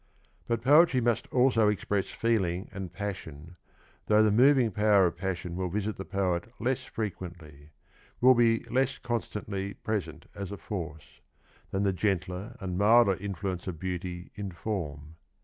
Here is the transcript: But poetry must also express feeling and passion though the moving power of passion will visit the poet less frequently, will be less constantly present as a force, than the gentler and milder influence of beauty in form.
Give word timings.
But 0.47 0.63
poetry 0.63 0.99
must 0.99 1.27
also 1.27 1.67
express 1.67 2.07
feeling 2.09 2.67
and 2.71 2.91
passion 2.91 3.55
though 4.07 4.23
the 4.23 4.31
moving 4.31 4.71
power 4.71 5.05
of 5.05 5.15
passion 5.15 5.55
will 5.55 5.69
visit 5.69 5.95
the 5.95 6.05
poet 6.05 6.47
less 6.59 6.85
frequently, 6.85 7.69
will 8.19 8.33
be 8.33 8.63
less 8.71 8.97
constantly 8.97 9.75
present 9.75 10.25
as 10.33 10.51
a 10.51 10.57
force, 10.57 11.21
than 11.69 11.83
the 11.83 11.93
gentler 11.93 12.55
and 12.59 12.79
milder 12.79 13.13
influence 13.13 13.67
of 13.67 13.77
beauty 13.79 14.31
in 14.33 14.49
form. 14.49 15.17